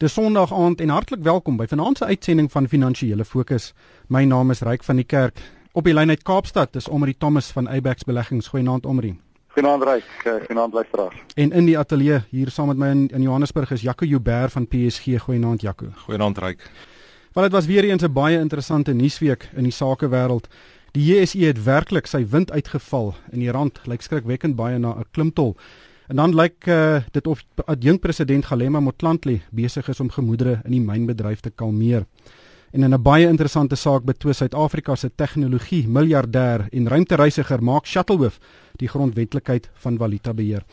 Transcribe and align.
Dis 0.00 0.12
Sondag 0.12 0.52
aand 0.52 0.80
en 0.80 0.88
hartlik 0.88 1.20
welkom 1.22 1.58
by 1.60 1.66
vanaand 1.68 1.98
se 1.98 2.06
uitsending 2.08 2.46
van 2.50 2.68
Finansiële 2.68 3.24
Fokus. 3.24 3.74
My 4.08 4.22
naam 4.24 4.50
is 4.50 4.62
Ryk 4.64 4.84
van 4.84 4.96
die 4.96 5.04
Kerk. 5.04 5.42
Op 5.76 5.84
die 5.84 5.92
lyn 5.92 6.08
uit 6.08 6.22
Kaapstad 6.24 6.76
is 6.80 6.86
Omri 6.88 7.12
Thomas 7.12 7.50
van 7.52 7.68
Abex 7.68 8.06
Beleggings. 8.08 8.48
Goeienaand 8.48 8.86
Omri. 8.86 9.10
Goeienaand 9.52 9.84
Ryk, 9.84 10.06
eh, 10.24 10.32
goeienaand 10.46 10.72
luisteraars. 10.72 11.16
En 11.34 11.52
in 11.52 11.68
die 11.68 11.76
ateljee 11.78 12.22
hier 12.30 12.48
saam 12.50 12.72
met 12.72 12.80
my 12.80 12.88
in, 12.88 13.08
in 13.08 13.22
Johannesburg 13.22 13.70
is 13.76 13.82
Jaco 13.82 14.06
Jouber 14.06 14.48
van 14.50 14.68
PSG. 14.68 15.20
Goeienaand 15.20 15.60
Jaco. 15.60 15.92
Goeienaand 16.06 16.38
Ryk. 16.38 16.70
Wel 17.32 17.44
dit 17.44 17.52
was 17.52 17.66
weer 17.66 17.84
eens 17.84 18.02
'n 18.02 18.12
baie 18.12 18.38
interessante 18.38 18.92
nuusweek 18.92 19.50
in 19.54 19.62
die 19.62 19.72
sakewêreld. 19.72 20.48
Die 20.90 21.04
JSE 21.04 21.44
het 21.44 21.64
werklik 21.64 22.06
sy 22.06 22.26
wind 22.26 22.52
uitgeval 22.52 23.14
en 23.30 23.38
die 23.38 23.50
rand 23.50 23.80
lyk 23.84 24.00
skrikwekkend 24.02 24.56
baie 24.56 24.78
na 24.78 24.94
'n 24.96 25.04
klimtol. 25.10 25.56
En 26.10 26.16
dan 26.16 26.34
lyk 26.34 26.66
uh, 26.66 26.96
dit 27.14 27.26
of 27.26 27.44
adjunk 27.70 28.00
president 28.02 28.44
Galema 28.44 28.80
Motlanthe 28.82 29.36
besig 29.54 29.88
is 29.88 30.00
om 30.02 30.10
gemoedere 30.10 30.56
in 30.64 30.74
die 30.74 30.82
mynbedryf 30.82 31.40
te 31.40 31.52
kalmeer. 31.54 32.02
En 32.74 32.82
in 32.82 32.94
'n 32.94 33.02
baie 33.02 33.28
interessante 33.28 33.76
saak 33.76 34.02
betwis 34.04 34.36
Suid-Afrika 34.36 34.96
se 34.96 35.10
tegnologie 35.14 35.88
miljardêr 35.88 36.66
en 36.72 36.88
ruimtereisiger 36.88 37.62
Mark 37.62 37.86
Shuttleworth 37.86 38.40
die 38.76 38.88
grondwetlikheid 38.88 39.70
van 39.74 39.98
valuta 39.98 40.34
beheer. 40.34 40.64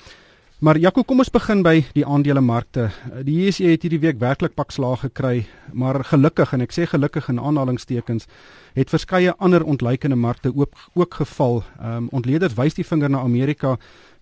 Maar 0.57 0.77
Jaco, 0.77 1.03
kom 1.03 1.19
ons 1.19 1.29
begin 1.29 1.59
by 1.61 1.83
die 1.93 2.05
aandelemarkte. 2.05 2.87
Die 3.21 3.35
JSE 3.43 3.67
het 3.69 3.83
hierdie 3.85 3.99
week 3.99 4.17
werklik 4.17 4.55
pak 4.57 4.71
slaag 4.71 5.03
gekry, 5.05 5.45
maar 5.69 6.01
gelukkig 6.03 6.53
en 6.53 6.61
ek 6.61 6.73
sê 6.73 6.87
gelukkig 6.89 7.29
in 7.29 7.37
aanhalingstekens 7.39 8.25
het 8.73 8.89
verskeie 8.89 9.35
ander 9.37 9.61
ontleikende 9.63 10.15
markte 10.15 10.49
ook 10.55 10.73
ook 10.95 11.13
geval. 11.13 11.61
Ehm 11.79 11.97
um, 11.97 12.07
ontleeders 12.09 12.57
wys 12.57 12.73
die 12.73 12.85
vinger 12.85 13.09
na 13.09 13.21
Amerika 13.21 13.77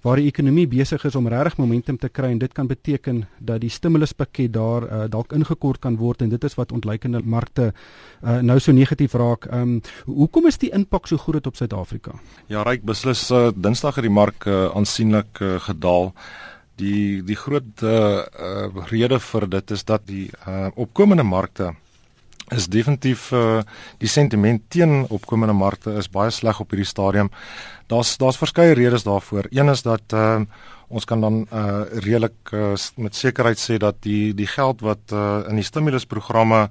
waar 0.05 0.21
die 0.21 0.29
ekonomie 0.29 0.67
besig 0.69 1.01
is 1.07 1.15
om 1.17 1.27
regtig 1.31 1.57
momentum 1.57 1.97
te 1.97 2.11
kry 2.13 2.29
en 2.29 2.39
dit 2.41 2.53
kan 2.53 2.67
beteken 2.69 3.23
dat 3.41 3.63
die 3.63 3.71
stimuluspakket 3.73 4.53
daar 4.53 4.85
uh, 4.85 5.03
dalk 5.09 5.33
ingekort 5.33 5.81
kan 5.81 5.97
word 5.97 6.21
en 6.21 6.29
dit 6.29 6.43
is 6.45 6.57
wat 6.59 6.73
ontleikende 6.75 7.23
markte 7.25 7.71
uh, 7.71 8.37
nou 8.45 8.59
so 8.61 8.73
negatief 8.75 9.17
raak. 9.17 9.49
Ehm 9.49 9.77
um, 9.77 9.81
hoekom 10.05 10.45
is 10.45 10.59
die 10.61 10.69
impak 10.77 11.07
so 11.09 11.17
groot 11.17 11.47
op 11.47 11.57
Suid-Afrika? 11.57 12.13
Ja, 12.47 12.61
ryk 12.63 12.85
beslis 12.85 13.31
uh, 13.31 13.49
Dinsdag 13.55 13.97
het 13.97 14.05
die 14.05 14.13
mark 14.13 14.45
uh, 14.45 14.67
aansienlik 14.77 15.41
uh, 15.41 15.55
gedaal. 15.65 16.13
Die 16.77 17.23
die 17.25 17.37
groot 17.39 17.81
uh, 17.81 18.21
uh, 18.21 18.85
rede 18.91 19.19
vir 19.19 19.49
dit 19.49 19.71
is 19.71 19.83
dat 19.89 20.05
die 20.05 20.27
uh, 20.45 20.69
opkomende 20.75 21.23
markte 21.23 21.73
is 22.53 22.67
definitief 22.67 23.31
uh, 23.33 23.61
die 23.97 24.09
sentiment 24.09 24.61
teen 24.69 25.05
opkomende 25.09 25.53
markte 25.57 25.95
is 25.97 26.09
baie 26.11 26.31
sleg 26.31 26.59
op 26.61 26.73
hierdie 26.73 26.89
stadium. 26.89 27.31
Daar's 27.89 28.17
daar's 28.21 28.37
verskeie 28.37 28.75
redes 28.77 29.03
daarvoor. 29.03 29.49
Een 29.49 29.69
is 29.69 29.81
dat 29.81 30.13
uh, 30.13 30.41
ons 30.87 31.05
kan 31.05 31.21
dan 31.21 31.47
uh, 31.49 31.81
redelik 32.05 32.53
uh, 32.53 32.75
met 33.01 33.15
sekerheid 33.15 33.59
sê 33.59 33.79
dat 33.81 33.97
die 34.05 34.33
die 34.33 34.47
geld 34.47 34.81
wat 34.85 35.13
uh, 35.13 35.41
in 35.49 35.57
die 35.57 35.65
stimulusprogramme 35.65 36.69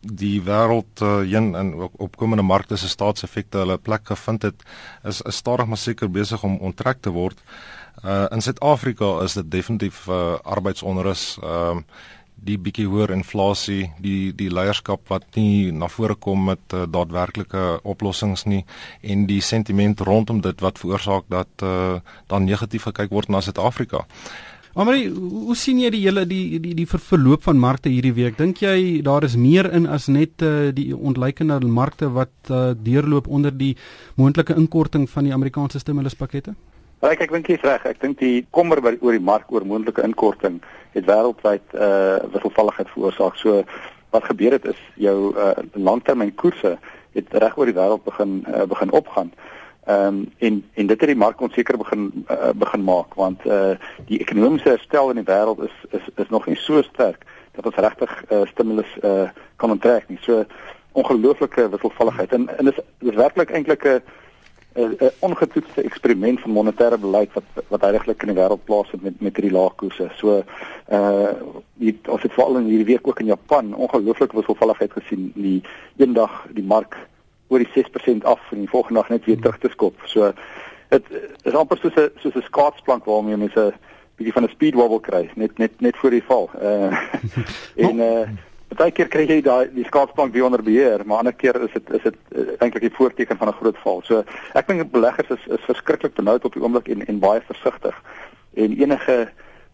die 0.00 0.40
wêreld 0.40 1.02
uh, 1.04 1.20
heen 1.28 1.52
in 1.54 1.74
opkomende 2.00 2.42
markte 2.42 2.76
se 2.80 2.88
staatseffekte 2.88 3.60
hulle 3.60 3.76
plek 3.78 4.06
gevind 4.08 4.48
het 4.48 4.64
is 5.04 5.20
is 5.20 5.36
stadig 5.36 5.68
maar 5.68 5.80
seker 5.80 6.08
besig 6.08 6.42
om 6.42 6.56
onttrek 6.56 7.02
te 7.04 7.12
word. 7.12 7.36
Uh, 8.04 8.24
in 8.32 8.40
Suid-Afrika 8.40 9.18
is 9.24 9.34
dit 9.36 9.50
definitief 9.50 10.06
uh, 10.08 10.38
arbeidsonrus. 10.44 11.36
Ehm 11.42 11.84
uh, 11.84 12.08
die 12.44 12.56
bietjie 12.58 12.86
hoër 12.88 13.12
inflasie, 13.14 13.90
die 14.00 14.32
die 14.36 14.48
leierskap 14.52 15.08
wat 15.12 15.26
nie 15.36 15.70
na 15.72 15.88
vore 15.92 16.16
kom 16.16 16.46
met 16.50 16.76
uh, 16.76 16.86
daadwerklike 16.88 17.80
oplossings 17.84 18.46
nie 18.48 18.62
en 19.02 19.26
die 19.28 19.40
sentiment 19.44 20.00
rondom 20.00 20.40
dit 20.44 20.64
wat 20.64 20.80
veroorsaak 20.80 21.28
dat 21.28 21.66
uh, 21.66 21.98
dan 22.32 22.48
negatief 22.48 22.88
gekyk 22.88 23.12
word 23.12 23.28
na 23.28 23.42
Suid-Afrika. 23.44 24.06
Amari, 24.78 25.08
hoe 25.10 25.56
sien 25.58 25.80
jy 25.82 25.88
die 25.90 26.04
hele 26.04 26.22
die 26.30 26.60
die 26.62 26.76
die 26.78 26.86
verloop 26.86 27.42
van 27.48 27.58
markte 27.58 27.90
hierdie 27.90 28.14
week? 28.14 28.36
Dink 28.38 28.62
jy 28.62 29.02
daar 29.02 29.26
is 29.26 29.34
meer 29.34 29.66
in 29.74 29.88
as 29.90 30.06
net 30.06 30.44
uh, 30.46 30.70
die 30.72 30.94
ontleikende 30.94 31.58
markte 31.66 32.12
wat 32.14 32.32
uh, 32.50 32.70
deurloop 32.78 33.26
onder 33.26 33.50
die 33.50 33.74
moontlike 34.14 34.54
inkorting 34.54 35.08
van 35.10 35.26
die 35.26 35.34
Amerikaanse 35.34 35.82
stimuluspakkette? 35.82 36.54
Ek 37.00 37.22
ek 37.24 37.30
dink 37.32 37.46
jy's 37.48 37.62
reg. 37.64 37.84
Ek 37.88 38.00
dink 38.02 38.18
die 38.20 38.42
kommer 38.52 38.82
by 38.84 38.92
oor 39.00 39.16
die 39.16 39.24
mark 39.24 39.48
oor 39.48 39.64
moontlike 39.64 40.02
inkorting 40.04 40.58
het 40.92 41.06
wêreldwyd 41.08 41.72
uh 41.72 42.18
wisselvalligheid 42.34 42.90
veroorsaak. 42.92 43.38
So 43.40 43.62
wat 44.12 44.26
gebeur 44.28 44.58
het 44.58 44.66
is 44.68 44.82
jou 45.00 45.32
uh 45.32 45.54
langtermynkoerse 45.72 46.74
het 47.16 47.32
reg 47.32 47.56
oor 47.56 47.72
die 47.72 47.78
wêreld 47.78 48.04
begin 48.04 48.44
uh, 48.44 48.66
begin 48.68 48.92
opgaan. 48.92 49.32
Ehm 49.88 50.06
um, 50.06 50.20
en 50.38 50.60
en 50.74 50.92
dit 50.92 51.00
het 51.00 51.08
die 51.08 51.16
mark 51.16 51.40
onseker 51.40 51.80
begin 51.80 52.10
uh, 52.28 52.52
begin 52.54 52.84
maak 52.84 53.16
want 53.16 53.48
uh 53.48 53.80
die 54.12 54.20
ekonomiese 54.20 54.76
herstel 54.76 55.10
in 55.10 55.24
die 55.24 55.28
wêreld 55.32 55.64
is 55.64 55.76
is 55.96 56.14
is 56.20 56.28
nog 56.28 56.46
nie 56.46 56.60
so 56.60 56.82
sterk 56.82 57.24
dat 57.56 57.64
ons 57.64 57.80
regtig 57.80 58.12
uh, 58.28 58.44
stimulus 58.52 58.92
uh 59.02 59.30
kan 59.56 59.72
onttrek 59.72 60.08
nie. 60.08 60.20
So 60.20 60.44
ongelooflike 60.92 61.70
wisselvalligheid 61.70 62.32
en 62.36 62.50
en 62.58 62.68
dis 62.68 62.84
dis 62.98 63.16
werklik 63.16 63.56
eintlik 63.56 63.88
'n 63.88 64.02
'n 64.88 65.10
ongetoetste 65.18 65.82
eksperiment 65.82 66.40
van 66.40 66.50
monetêre 66.50 66.98
beleid 66.98 67.32
wat 67.32 67.64
wat 67.68 67.82
eintlik 67.82 68.22
in 68.22 68.34
die 68.34 68.40
wêreld 68.40 68.64
plaasvind 68.64 69.02
met 69.02 69.20
met 69.20 69.36
hierdie 69.36 69.56
lae 69.58 69.70
koerse. 69.76 70.08
So 70.16 70.42
uh 70.92 71.32
die 71.74 71.98
ons 72.08 72.22
het 72.22 72.32
veral 72.32 72.56
in 72.56 72.68
hierdie 72.70 72.92
week 72.94 73.06
ook 73.06 73.20
in 73.20 73.26
Japan 73.26 73.74
ongelooflik 73.74 74.32
wisselvalligheid 74.32 74.92
gesien. 74.92 75.32
Die 75.34 75.62
eendag 75.96 76.46
die 76.50 76.64
mark 76.64 76.96
oor 77.48 77.58
die 77.58 77.72
6% 77.74 78.24
af 78.24 78.40
en 78.50 78.58
die 78.58 78.68
volgende 78.68 79.00
dag 79.00 79.08
net 79.08 79.24
weer 79.24 79.40
terug 79.40 79.58
te 79.58 79.68
skop. 79.68 79.96
So 80.04 80.32
dit 80.88 81.04
is 81.42 81.54
amper 81.54 81.78
soos 81.78 81.94
'n 81.94 82.10
soos 82.18 82.34
'n 82.34 82.42
skaatsplank 82.42 83.04
waarmee 83.04 83.36
mense 83.36 83.60
'n 83.66 83.74
bietjie 84.16 84.32
van 84.32 84.44
'n 84.44 84.48
speed 84.48 84.74
wobble 84.74 85.00
kry, 85.00 85.30
net 85.34 85.58
net 85.58 85.80
net 85.80 85.96
voor 85.96 86.10
die 86.10 86.24
val. 86.24 86.50
Uh 86.54 86.92
en 87.88 87.98
uh 87.98 88.28
Partykeer 88.70 89.08
kry 89.10 89.24
jy 89.26 89.40
daai 89.42 89.70
die 89.74 89.84
skaatsplank 89.84 90.32
weer 90.32 90.46
onder 90.46 90.62
beheer, 90.62 91.02
maar 91.04 91.18
ander 91.18 91.34
keer 91.34 91.56
is 91.64 91.72
dit 91.74 91.90
is 91.98 92.02
dit 92.06 92.18
uh, 92.38 92.44
eintlik 92.62 92.84
die 92.86 92.94
voorteken 92.94 93.36
van 93.36 93.48
'n 93.48 93.58
groot 93.58 93.78
val. 93.82 94.02
So 94.06 94.24
ek 94.54 94.68
dink 94.68 94.92
beleggers 94.92 95.30
is 95.30 95.46
is 95.58 95.64
verskriklik 95.66 96.14
benoud 96.14 96.44
op 96.44 96.54
die 96.54 96.62
oomblik 96.62 96.88
en 96.88 97.06
en 97.06 97.18
baie 97.18 97.40
versigtig. 97.40 97.96
En 98.54 98.76
enige 98.78 99.16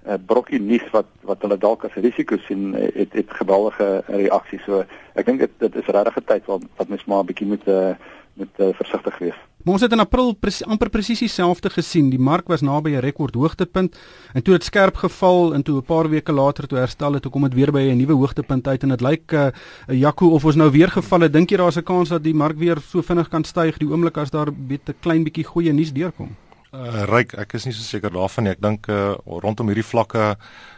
uh, 0.06 0.14
brokkie 0.26 0.60
nuus 0.60 0.86
wat 0.92 1.06
wat 1.28 1.42
hulle 1.44 1.58
dalk 1.58 1.84
as 1.84 1.98
risiko 2.00 2.38
sien, 2.46 2.74
eh, 2.74 2.88
het 2.94 3.12
het 3.12 3.30
geweldige 3.40 4.02
reaksies. 4.06 4.64
So 4.64 4.84
ek 5.14 5.26
dink 5.26 5.44
dit 5.44 5.52
dit 5.58 5.76
is 5.76 5.92
regtig 5.92 6.16
'n 6.16 6.24
tyd 6.32 6.46
wat 6.46 6.62
wat 6.76 6.88
mens 6.88 7.04
maar 7.04 7.20
'n 7.20 7.26
bietjie 7.26 7.46
moet 7.46 7.68
uh, 7.68 7.94
moet 8.34 8.54
uh, 8.58 8.72
versigtig 8.72 9.18
wees. 9.18 9.38
Maar 9.66 9.74
ons 9.74 9.82
het 9.82 9.94
in 9.96 9.98
April 9.98 10.28
presi 10.38 10.62
amper 10.70 10.86
presies 10.94 11.18
dieselfde 11.24 11.72
gesien. 11.74 12.06
Die 12.12 12.20
mark 12.22 12.46
was 12.46 12.62
naby 12.62 12.92
'n 12.94 13.02
rekord 13.02 13.34
hoogtepunt 13.34 13.96
en 14.32 14.42
toe 14.42 14.54
het 14.54 14.64
skerp 14.64 14.94
geval 14.96 15.54
en 15.54 15.62
toe 15.62 15.78
'n 15.78 15.82
paar 15.82 16.08
weke 16.08 16.32
later 16.32 16.68
toe 16.68 16.78
herstel 16.78 17.12
het, 17.12 17.22
toe 17.22 17.32
kom 17.32 17.42
dit 17.42 17.54
weer 17.54 17.72
by 17.72 17.80
'n 17.80 17.96
nuwe 17.96 18.12
hoogtepunt 18.12 18.68
uit 18.68 18.82
en 18.82 18.88
dit 18.88 19.00
lyk 19.00 19.32
'n 19.32 19.36
uh, 19.36 19.98
Jaco 19.98 20.28
of 20.28 20.44
ons 20.44 20.54
nou 20.54 20.70
weer 20.70 20.88
geval 20.88 21.20
het. 21.20 21.32
Dink 21.32 21.50
jy 21.50 21.56
daar's 21.56 21.76
'n 21.76 21.82
kans 21.82 22.08
dat 22.08 22.22
die 22.22 22.34
mark 22.34 22.56
weer 22.56 22.78
so 22.78 23.02
vinnig 23.02 23.28
kan 23.28 23.44
styg 23.44 23.78
die 23.78 23.88
oomblik 23.88 24.16
as 24.16 24.30
daar 24.30 24.46
'n 24.52 24.78
klein 25.00 25.24
bietjie 25.24 25.44
goeie 25.44 25.72
nuus 25.72 25.92
deurkom? 25.92 26.36
Uh, 26.72 27.02
Ryk, 27.04 27.34
ek 27.34 27.54
is 27.54 27.64
nie 27.64 27.74
so 27.74 27.82
seker 27.82 28.10
daarvan 28.10 28.44
nie. 28.44 28.52
Ek 28.52 28.60
dink 28.60 28.88
uh, 28.88 29.14
rondom 29.26 29.66
hierdie 29.66 29.84
vlakke 29.84 30.36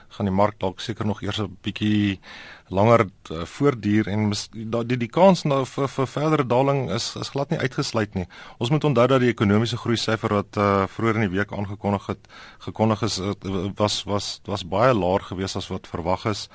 gaan 0.09 0.29
die 0.29 0.35
mark 0.35 0.57
dalk 0.59 0.81
seker 0.81 1.07
nog 1.07 1.23
eers 1.23 1.41
'n 1.41 1.57
bietjie 1.63 2.21
langer 2.69 3.07
uh, 3.07 3.45
voortduur 3.49 4.09
en 4.13 4.29
die 4.53 4.67
die, 4.87 4.99
die 5.05 5.11
kans 5.11 5.45
nou 5.49 5.65
vir, 5.67 5.89
vir 5.89 6.11
verdere 6.11 6.47
daling 6.47 6.87
is 6.95 7.11
is 7.21 7.33
glad 7.35 7.51
nie 7.51 7.59
uitgesluit 7.59 8.15
nie. 8.15 8.27
Ons 8.59 8.71
moet 8.71 8.85
onthou 8.85 9.07
dat 9.11 9.25
die 9.25 9.33
ekonomiese 9.33 9.81
groei 9.81 9.99
syfer 10.01 10.35
wat 10.41 10.59
uh, 10.61 10.85
vroeër 10.93 11.21
in 11.21 11.27
die 11.29 11.37
week 11.39 11.53
aangekondig 11.53 12.07
het 12.13 12.31
gekondig 12.67 13.03
is 13.09 13.19
uh, 13.21 13.35
was 13.79 14.03
was 14.09 14.29
was 14.47 14.67
baie 14.69 14.95
laer 14.95 15.25
gewees 15.31 15.57
as 15.57 15.71
wat 15.73 15.89
verwag 15.91 16.27
is. 16.31 16.47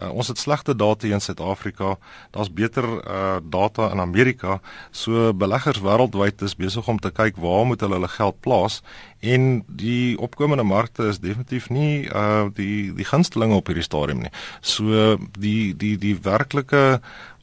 Uh, 0.00 0.10
ons 0.10 0.28
het 0.28 0.38
slegte 0.38 0.74
data 0.74 1.06
in 1.06 1.20
Suid-Afrika. 1.20 1.96
Daar's 2.30 2.52
beter 2.52 2.86
uh, 2.86 3.38
data 3.42 3.90
in 3.92 4.00
Amerika. 4.00 4.60
So 4.90 5.32
beleggers 5.34 5.82
wêreldwyd 5.82 6.42
is 6.42 6.56
besig 6.56 6.88
om 6.88 6.98
te 6.98 7.10
kyk 7.10 7.36
waar 7.36 7.66
moet 7.66 7.80
hulle 7.80 8.00
hulle 8.00 8.08
geld 8.08 8.40
plaas 8.40 8.80
en 9.20 9.64
die 9.66 10.16
opkomende 10.18 10.64
markte 10.64 11.10
is 11.10 11.20
definitief 11.20 11.68
nie 11.68 12.08
uh 12.08 12.48
die 12.56 12.92
die 12.96 13.04
gunstelinge 13.04 13.58
op 13.58 13.68
hierdie 13.68 13.84
stadium 13.84 14.22
nie. 14.24 14.32
So 14.64 15.18
die 15.36 15.49
die 15.78 15.96
die 16.00 16.16
werklike 16.22 17.00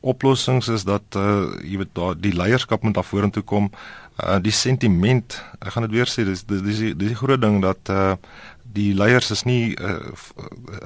oplossings 0.08 0.70
is 0.72 0.86
dat 0.88 1.18
uh 1.18 1.48
jy 1.66 1.82
weet 1.82 1.96
daar 1.98 2.18
die 2.18 2.36
leierskap 2.36 2.84
moet 2.84 2.98
daar 2.98 3.08
vorentoe 3.08 3.44
kom. 3.44 3.72
Uh 4.18 4.38
die 4.42 4.56
sentiment, 4.56 5.40
ek 5.60 5.74
gaan 5.76 5.88
dit 5.88 5.98
weer 5.98 6.10
sê, 6.12 6.26
dis 6.28 6.46
dis 6.48 6.62
dis 6.66 6.84
die, 6.86 6.94
die 6.96 7.18
groot 7.18 7.42
ding 7.42 7.62
dat 7.66 7.94
uh 7.94 8.14
die 8.78 8.94
leiers 8.94 9.32
is 9.32 9.44
nie 9.48 9.76
uh, 9.80 10.12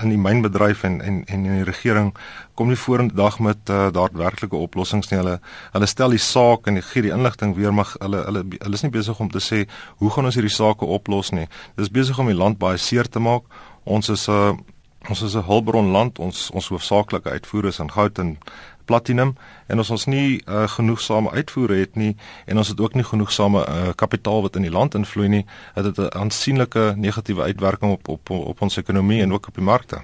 in 0.04 0.14
die 0.14 0.20
mynbedryf 0.22 0.84
en 0.88 1.00
en 1.02 1.22
en 1.26 1.46
in 1.46 1.58
die 1.60 1.68
regering 1.68 2.12
kom 2.56 2.70
nie 2.70 2.80
vorendag 2.80 3.40
met 3.44 3.72
uh, 3.74 3.90
daadwerklike 3.94 4.56
oplossings 4.56 5.10
nie. 5.12 5.20
Hulle 5.20 5.38
hulle 5.74 5.90
stel 5.90 6.16
die 6.16 6.22
saak 6.22 6.70
en 6.70 6.82
gee 6.92 7.06
die 7.08 7.14
inligting 7.16 7.56
weer 7.58 7.74
maar 7.76 7.92
hulle 8.00 8.24
hulle 8.28 8.46
hulle 8.54 8.80
is 8.80 8.86
nie 8.86 8.94
besig 8.94 9.20
om 9.20 9.32
te 9.34 9.42
sê 9.44 9.64
hoe 10.02 10.12
gaan 10.14 10.30
ons 10.30 10.38
hierdie 10.38 10.54
sake 10.54 10.88
oplos 10.98 11.34
nie. 11.36 11.48
Dit 11.76 11.88
is 11.88 11.94
besig 12.00 12.20
om 12.22 12.32
die 12.32 12.38
land 12.38 12.62
baie 12.62 12.80
seer 12.82 13.10
te 13.10 13.24
maak. 13.24 13.48
Ons 13.84 14.10
is 14.14 14.28
'n 14.30 14.32
uh, 14.32 14.71
ons 15.10 15.22
is 15.22 15.36
'n 15.36 15.44
hulpbron 15.44 15.92
land. 15.92 16.20
Ons 16.20 16.50
ons 16.52 16.68
hoofsaaklike 16.68 17.30
uitvoere 17.30 17.68
is 17.68 17.80
in 17.80 17.92
goud 17.92 18.20
en 18.20 18.38
platinum 18.86 19.36
en 19.68 19.80
as 19.80 19.90
ons 19.90 20.06
nie 20.06 20.42
uh, 20.46 20.68
genoegsame 20.68 21.32
uitvoere 21.32 21.80
het 21.80 21.96
nie 21.96 22.16
en 22.46 22.58
ons 22.58 22.68
het 22.68 22.80
ook 22.80 22.98
nie 22.98 23.06
genoegsame 23.08 23.64
uh, 23.64 23.94
kapitaal 23.96 24.42
wat 24.42 24.56
in 24.60 24.68
die 24.68 24.74
land 24.74 24.98
invloei 25.00 25.30
nie, 25.30 25.46
het 25.74 25.84
dit 25.84 25.98
'n 25.98 26.18
aansienlike 26.18 26.94
negatiewe 26.98 27.42
uitwerking 27.42 27.92
op 27.92 28.08
op 28.08 28.30
op 28.30 28.62
ons 28.62 28.78
ekonomie 28.78 29.22
en 29.22 29.34
ook 29.34 29.48
op 29.48 29.56
die 29.56 29.64
markte. 29.64 30.02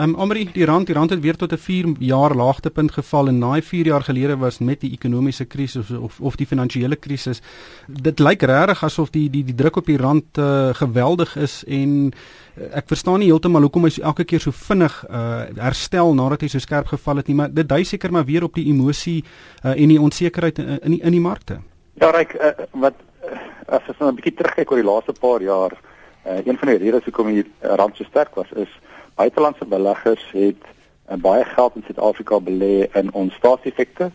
Um, 0.00 0.14
Amri, 0.16 0.46
die 0.48 0.64
rand, 0.64 0.86
die 0.88 0.94
rand 0.96 1.10
het 1.10 1.20
weer 1.20 1.36
tot 1.36 1.52
'n 1.52 1.56
4 1.58 1.86
jaar 1.98 2.34
laagtepunt 2.34 2.92
geval 2.92 3.28
en 3.28 3.38
naai 3.38 3.62
4 3.62 3.86
jaar 3.86 4.02
gelede 4.02 4.36
was 4.36 4.58
met 4.58 4.80
die 4.80 4.92
ekonomiese 4.92 5.44
krisis 5.44 5.90
of 5.90 6.20
of 6.20 6.36
die 6.36 6.46
finansiële 6.46 6.96
krisis. 6.96 7.42
Dit 7.86 8.18
lyk 8.18 8.42
regtig 8.42 8.84
asof 8.84 9.10
die 9.10 9.30
die 9.30 9.44
die 9.44 9.54
druk 9.54 9.76
op 9.76 9.86
die 9.86 9.96
rand 9.96 10.38
uh, 10.38 10.70
geweldig 10.72 11.36
is 11.36 11.64
en 11.66 12.12
uh, 12.12 12.76
ek 12.76 12.86
verstaan 12.86 13.18
nie 13.18 13.28
heeltemal 13.28 13.60
hoekom 13.60 13.84
hy 13.84 13.90
so 13.90 14.02
elke 14.02 14.24
keer 14.24 14.40
so 14.40 14.50
vinnig 14.50 15.04
uh, 15.10 15.44
herstel 15.56 16.14
nadat 16.14 16.40
hy 16.40 16.48
so 16.48 16.58
skerp 16.58 16.86
geval 16.86 17.16
het 17.16 17.26
nie, 17.26 17.36
maar 17.36 17.52
dit 17.52 17.68
dui 17.68 17.84
seker 17.84 18.12
maar 18.12 18.24
weer 18.24 18.44
op 18.44 18.54
die 18.54 18.68
emosie 18.72 19.24
uh, 19.64 19.76
en 19.76 19.88
die 19.88 20.00
onsekerheid 20.00 20.58
in 20.58 20.78
in 20.80 20.90
die, 20.90 21.02
in 21.02 21.12
die 21.12 21.20
markte. 21.20 21.60
Ja, 21.94 22.10
Ryk, 22.10 22.34
uh, 22.34 22.64
wat 22.72 22.94
uh, 23.24 23.36
as 23.66 23.88
ons 23.88 23.98
nou 23.98 24.10
'n 24.10 24.14
bietjie 24.14 24.34
terugkyk 24.34 24.70
oor 24.70 24.80
die 24.80 24.90
laaste 24.92 25.12
paar 25.12 25.42
jaar, 25.42 25.72
uh, 26.26 26.46
een 26.46 26.58
van 26.58 26.68
die 26.68 26.78
redes 26.78 27.04
hoekom 27.04 27.26
die 27.26 27.44
rand 27.60 27.96
so 27.96 28.04
sterk 28.04 28.34
was 28.34 28.48
is 28.56 28.68
buitelandse 29.20 29.66
beleggers 29.68 30.24
het 30.32 30.62
uh, 30.64 31.16
baie 31.16 31.44
geld 31.44 31.76
in 31.76 31.84
Suid-Afrika 31.86 32.40
belê 32.40 32.88
in 33.00 33.12
ons 33.12 33.34
staatseffekte 33.34 34.10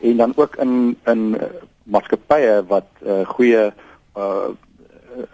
en 0.00 0.16
dan 0.16 0.32
ook 0.36 0.56
in 0.56 0.96
in 1.04 1.22
uh, 1.34 1.48
maatskappye 1.82 2.60
wat 2.68 2.88
uh, 3.00 3.22
goeie 3.34 3.72
uh, 4.16 4.50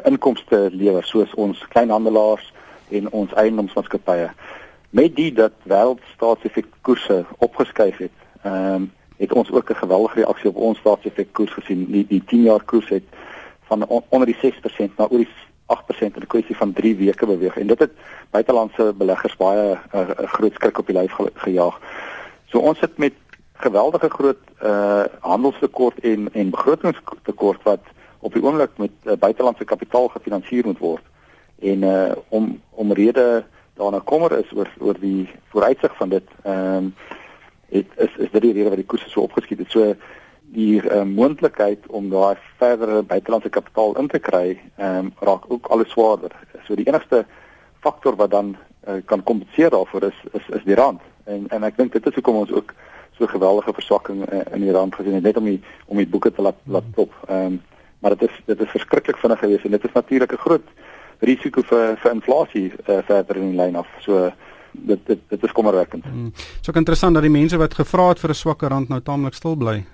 inkomste 0.05 0.69
lewer 0.73 1.05
soos 1.05 1.35
ons 1.35 1.61
kleinhandelaars 1.73 2.53
en 2.91 3.11
ons 3.12 3.32
eiendomsmaatskappye. 3.32 4.31
Met 4.91 5.17
die 5.17 5.32
dat 5.32 5.53
wêreldstaatseffekkoerse 5.69 7.25
opgeskuif 7.38 7.97
het, 8.06 8.17
ehm 8.43 8.75
um, 8.75 8.93
het 9.19 9.32
ons 9.32 9.50
ook 9.50 9.70
'n 9.70 9.75
geweldige 9.75 10.20
reaksie 10.20 10.50
op 10.50 10.56
ons 10.56 10.79
staatseffekkoers 10.79 11.53
gesien. 11.53 11.87
Die 11.91 12.06
die 12.06 12.23
10 12.25 12.43
jaar 12.43 12.62
koers 12.62 12.88
het 12.88 13.03
van 13.67 13.87
on, 13.87 14.03
onder 14.09 14.26
die 14.26 14.53
6% 14.53 14.97
na 14.97 15.06
oor 15.11 15.19
die 15.19 15.29
8% 15.69 16.17
in 16.17 16.23
'n 16.23 16.26
kwessie 16.26 16.56
van 16.56 16.73
3 16.73 16.97
weke 16.97 17.26
beweeg 17.26 17.56
en 17.56 17.67
dit 17.67 17.79
het 17.79 17.93
buitelandse 18.31 18.93
beleggers 18.97 19.37
baie 19.37 19.75
'n 19.75 19.79
uh, 19.94 20.00
uh, 20.00 20.29
groot 20.29 20.55
skrik 20.55 20.79
op 20.79 20.87
die 20.87 20.97
lyf 20.97 21.12
ge 21.12 21.31
gejaag. 21.35 21.81
So 22.47 22.59
ons 22.59 22.79
sit 22.79 22.99
met 22.99 23.12
geweldige 23.53 24.09
groot 24.09 24.43
uh 24.62 25.05
handelstekort 25.20 25.99
en 26.00 26.29
en 26.32 26.50
begrotingstekort 26.50 27.62
wat 27.62 27.85
op 28.19 28.32
die 28.32 28.43
oomblik 28.43 28.70
met 28.76 28.91
uh, 29.05 29.12
buitelandse 29.12 29.65
kapitaal 29.65 30.09
gefinansier 30.09 30.65
moet 30.67 30.79
word. 30.79 31.05
En 31.59 31.82
uh 31.82 32.12
om 32.29 32.61
om 32.70 32.93
rede 32.93 33.44
daarna 33.75 34.00
kommer 34.05 34.38
is 34.38 34.53
oor 34.55 34.69
oor 34.79 34.97
die 35.00 35.29
vooruitsig 35.49 35.97
van 35.97 36.09
dit 36.09 36.29
ehm 36.43 36.76
um, 36.76 36.94
het 37.69 37.87
is 37.97 38.17
is 38.17 38.31
dit 38.31 38.43
die 38.43 38.53
rede 38.53 38.69
wat 38.69 38.81
die 38.81 38.87
koerse 38.87 39.11
so 39.11 39.20
opgeskiet 39.20 39.59
het. 39.59 39.70
So 39.70 39.94
die 40.54 40.80
uh, 40.80 41.02
moontlikheid 41.04 41.86
om 41.86 42.08
daai 42.10 42.36
verdere 42.58 43.02
buitelandse 43.02 43.50
kapitaal 43.52 43.96
in 44.00 44.08
te 44.08 44.18
kry, 44.18 44.58
ehm 44.76 44.98
um, 44.98 45.12
raak 45.20 45.44
ook 45.48 45.66
alles 45.66 45.90
swaarder. 45.90 46.32
So 46.66 46.74
die 46.74 46.86
enigste 46.88 47.24
faktor 47.84 48.16
wat 48.16 48.30
dan 48.30 48.56
uh, 48.88 49.00
kan 49.04 49.22
kompenseer 49.22 49.70
daarvoor 49.70 50.08
is 50.08 50.20
is 50.32 50.48
is 50.48 50.64
die 50.64 50.74
rand. 50.74 51.00
En 51.24 51.46
en 51.48 51.64
ek 51.64 51.76
dink 51.76 51.92
dit 51.92 52.06
is 52.06 52.14
hoekom 52.14 52.40
ons 52.44 52.52
ook 52.52 52.74
so 53.18 53.26
geweldige 53.26 53.74
verswakking 53.74 54.24
uh, 54.32 54.40
in 54.54 54.64
die 54.64 54.72
rand 54.72 54.94
gesien 54.94 55.14
het 55.14 55.22
net 55.22 55.36
om 55.36 55.44
die 55.44 55.60
om 55.86 55.96
die 55.96 56.08
boeke 56.08 56.32
te 56.32 56.42
laat 56.42 56.60
laat 56.64 56.94
top. 56.94 57.12
Ehm 57.28 57.44
um, 57.52 57.60
maar 57.98 58.14
dit 58.14 58.28
is 58.30 58.42
dit 58.46 58.60
is 58.60 58.70
verskriklik 58.70 59.16
vinnig 59.18 59.38
geweest 59.38 59.64
en 59.64 59.70
dit 59.70 59.84
is 59.84 59.92
natuurlik 59.92 60.32
'n 60.32 60.44
groot 60.46 60.66
risiko 61.18 61.62
vir 61.62 61.96
vir 61.96 62.12
inflasie 62.12 62.72
uh, 62.86 62.98
verder 63.04 63.36
in 63.36 63.50
die 63.50 63.56
lyn 63.58 63.76
af. 63.76 63.88
So 64.00 64.30
dit 64.73 65.06
dit 65.06 65.19
dit 65.29 65.43
is 65.43 65.53
kommerwekkend. 65.53 66.05
Hmm. 66.05 66.32
So 66.61 66.73
interessant 66.73 67.15
dat 67.15 67.23
die 67.23 67.32
mense 67.32 67.56
wat 67.56 67.75
gevra 67.75 68.09
het 68.09 68.19
vir 68.19 68.31
'n 68.31 68.35
swakker 68.35 68.69
rand 68.69 68.88
nou 68.88 69.00
taamlik 69.00 69.35
stil 69.35 69.56
bly. 69.56 69.85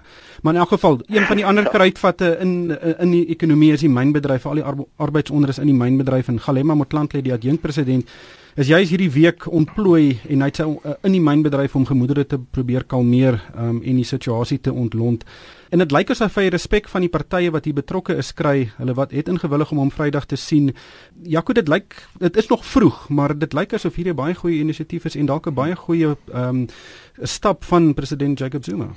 Maar 0.43 0.55
in 0.55 0.61
elk 0.61 0.69
geval, 0.69 1.01
een 1.07 1.27
van 1.27 1.37
die 1.37 1.47
ander 1.47 1.69
kruitvatte 1.69 2.37
in 2.41 2.79
in 2.99 3.11
die 3.11 3.27
ekonomie 3.27 3.73
is 3.73 3.81
die 3.81 3.89
mynbedryf, 3.89 4.47
al 4.47 4.55
die 4.55 4.87
arbeidsonderus 4.97 5.59
in 5.59 5.67
die 5.67 5.75
mynbedryf 5.75 6.29
en 6.29 6.41
Galema 6.41 6.75
Motlanthe 6.75 7.23
die 7.23 7.33
adjunkt 7.33 7.61
president 7.61 8.09
is 8.55 8.69
juis 8.71 8.91
hierdie 8.93 9.11
week 9.11 9.49
ontplooi 9.51 10.21
en 10.31 10.45
hy 10.45 10.49
het 10.51 10.61
sy 10.61 10.67
uh, 10.71 10.95
in 11.07 11.17
die 11.17 11.23
mynbedryf 11.23 11.75
om 11.75 11.87
gemoedere 11.89 12.23
te 12.29 12.39
probeer 12.39 12.87
kalmeer 12.87 13.41
um, 13.59 13.81
en 13.83 13.99
die 13.99 14.07
situasie 14.07 14.61
te 14.63 14.73
ontlont. 14.73 15.25
En 15.75 15.83
dit 15.83 15.95
lyk 15.95 16.13
asof 16.15 16.39
hy 16.39 16.47
respek 16.55 16.87
van 16.93 17.03
die 17.03 17.11
partye 17.11 17.51
wat 17.55 17.67
hier 17.67 17.75
betrokke 17.75 18.15
is 18.21 18.31
kry, 18.37 18.69
hulle 18.79 18.95
wat 18.95 19.15
het 19.17 19.31
ingewillig 19.33 19.73
om 19.75 19.83
hom 19.83 19.91
Vrydag 19.91 20.29
te 20.31 20.39
sien. 20.39 20.71
Jaco, 21.27 21.57
dit 21.57 21.69
lyk 21.69 21.99
dit 22.23 22.39
is 22.39 22.51
nog 22.53 22.63
vroeg, 22.67 23.09
maar 23.11 23.35
dit 23.35 23.59
lyk 23.59 23.75
asof 23.75 23.99
hierdie 23.99 24.15
baie 24.15 24.39
goeie 24.39 24.63
inisiatief 24.63 25.11
is 25.11 25.19
en 25.19 25.27
dalk 25.27 25.51
'n 25.51 25.55
baie 25.55 25.75
goeie 25.75 26.15
ehm 26.15 26.65
um, 26.65 26.67
stap 27.23 27.65
van 27.65 27.95
president 27.95 28.39
Jacob 28.39 28.65
Zuma 28.65 28.91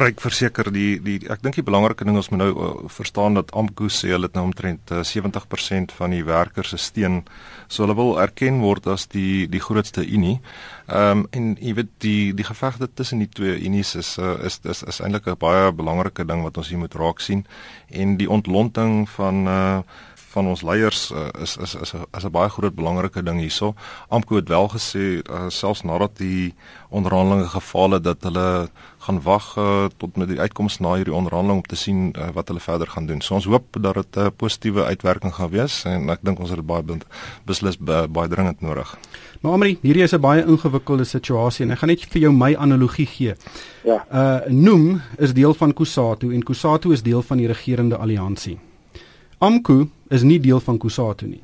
ryk 0.00 0.20
verseker 0.20 0.70
die 0.72 0.98
die 1.02 1.16
ek 1.32 1.42
dink 1.44 1.56
die 1.58 1.64
belangrike 1.66 2.04
ding 2.06 2.16
ons 2.18 2.28
moet 2.32 2.40
nou 2.42 2.50
uh, 2.52 2.70
verstaan 2.92 3.36
dat 3.38 3.52
Amku 3.56 3.88
sê 3.92 4.12
hulle 4.12 4.28
het 4.28 4.36
nou 4.38 4.44
omtrent 4.48 4.92
uh, 4.92 5.02
70% 5.06 5.94
van 5.96 6.14
die 6.14 6.24
werkers 6.26 6.72
se 6.74 6.80
steun 6.82 7.22
so 7.68 7.84
hulle 7.84 7.96
wil 7.98 8.16
erken 8.22 8.60
word 8.64 8.86
as 8.92 9.06
die 9.12 9.46
die 9.50 9.62
grootste 9.62 10.04
unie. 10.04 10.38
Ehm 10.86 11.22
um, 11.22 11.26
en 11.32 11.54
jy 11.60 11.76
weet 11.80 11.92
die 12.04 12.32
die 12.36 12.46
gevegte 12.46 12.88
tussen 12.88 13.22
die 13.24 13.30
twee 13.38 13.56
unies 13.58 13.94
is 13.96 14.16
uh, 14.18 14.36
is 14.46 14.60
is, 14.64 14.82
is 14.82 15.00
eintlik 15.00 15.26
'n 15.26 15.38
baie 15.38 15.72
belangrike 15.72 16.24
ding 16.24 16.42
wat 16.42 16.58
ons 16.58 16.68
hier 16.68 16.82
moet 16.82 16.94
raak 16.94 17.20
sien 17.20 17.46
en 17.90 18.16
die 18.16 18.30
ontlonting 18.30 19.08
van 19.08 19.46
uh, 19.46 19.80
van 20.36 20.50
ons 20.52 20.62
leiers 20.62 21.10
uh, 21.12 21.28
is 21.42 21.56
is 21.64 21.74
is 21.74 21.94
'n 21.94 22.04
is 22.18 22.24
'n 22.24 22.32
baie 22.38 22.50
groot 22.56 22.74
belangrike 22.74 23.22
ding 23.22 23.38
hierso. 23.40 23.74
Amko 24.08 24.36
het 24.36 24.48
wel 24.48 24.68
gesê 24.68 25.04
uh, 25.22 25.48
selfs 25.48 25.82
nadat 25.82 26.18
die 26.18 26.54
onderhandelinge 26.90 27.48
gefaal 27.48 27.90
het 27.96 28.04
dat 28.04 28.22
hulle 28.22 28.68
gaan 29.06 29.22
wag 29.22 29.56
uh, 29.56 29.86
tot 29.96 30.16
met 30.16 30.28
die 30.28 30.40
uitkoms 30.40 30.78
na 30.78 30.94
hierdie 30.94 31.14
onderhandeling 31.14 31.62
om 31.62 31.68
te 31.68 31.76
sien 31.76 32.12
uh, 32.12 32.28
wat 32.34 32.48
hulle 32.48 32.60
verder 32.60 32.86
gaan 32.86 33.06
doen. 33.06 33.20
So 33.20 33.34
ons 33.34 33.44
hoop 33.44 33.76
dat 33.80 33.94
dit 33.94 34.16
'n 34.16 34.20
uh, 34.20 34.30
positiewe 34.36 34.84
uitwerking 34.84 35.34
gaan 35.34 35.50
wees 35.50 35.84
en 35.84 36.10
ek 36.10 36.20
dink 36.22 36.38
ons 36.38 36.50
het 36.50 36.58
dit 36.58 36.66
baie 36.66 36.84
beslis 37.44 37.78
baie, 37.78 38.08
baie 38.08 38.28
dringend 38.28 38.60
nodig. 38.60 38.96
Maar 39.40 39.52
Amri, 39.52 39.78
hierdie 39.82 40.02
is 40.02 40.12
'n 40.12 40.20
baie 40.20 40.44
ingewikkelde 40.44 41.04
situasie 41.04 41.64
en 41.64 41.72
ek 41.72 41.78
gaan 41.78 41.88
net 41.88 42.04
vir 42.04 42.20
jou 42.22 42.32
my 42.32 42.54
analogie 42.54 43.06
gee. 43.06 43.34
Ja. 43.84 44.04
Uh 44.12 44.40
Noem 44.48 45.02
is 45.18 45.32
deel 45.32 45.54
van 45.54 45.72
Kusatu 45.72 46.34
en 46.34 46.42
Kusatu 46.42 46.92
is 46.92 47.02
deel 47.02 47.22
van 47.22 47.36
die 47.36 47.46
regerende 47.46 47.96
alliansie. 47.96 48.58
Amku 49.38 49.84
is 50.08 50.22
nie 50.24 50.38
deel 50.40 50.60
van 50.64 50.78
Kusatu 50.80 51.26
nie. 51.28 51.42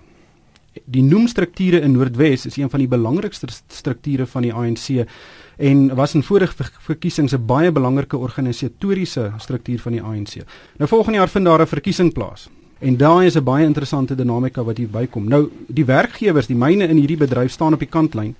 Die 0.88 1.02
noemstrukture 1.04 1.82
in 1.84 1.92
Noordwes 1.92 2.46
is 2.48 2.56
een 2.56 2.70
van 2.72 2.80
die 2.80 2.88
belangrikste 2.88 3.50
strukture 3.52 4.24
van 4.26 4.46
die 4.46 4.52
ANC 4.52 5.04
en 5.60 5.82
was 5.98 6.14
in 6.16 6.24
vorige 6.24 6.64
verkiesings 6.86 7.34
'n 7.34 7.46
baie 7.46 7.72
belangrike 7.72 8.16
organisatoriese 8.16 9.32
struktuur 9.38 9.78
van 9.78 9.92
die 9.92 10.02
ANC. 10.02 10.40
Nou 10.78 10.88
volgende 10.88 11.18
jaar 11.18 11.28
vind 11.28 11.44
daar 11.44 11.60
'n 11.60 11.66
verkiesing 11.66 12.12
plaas. 12.12 12.48
En 12.80 12.96
daai 12.96 13.26
is 13.26 13.36
'n 13.36 13.44
baie 13.44 13.64
interessante 13.64 14.14
dinamika 14.14 14.64
wat 14.64 14.76
hier 14.76 14.88
bykom. 14.88 15.28
Nou 15.28 15.50
die 15.68 15.84
werkgewers, 15.84 16.46
die 16.46 16.56
myne 16.56 16.88
in 16.88 16.96
hierdie 16.96 17.16
bedryf 17.16 17.50
staan 17.50 17.72
op 17.72 17.78
die 17.78 17.88
kantlyn, 17.88 18.34